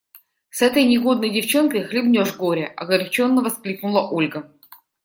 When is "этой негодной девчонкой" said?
0.63-1.83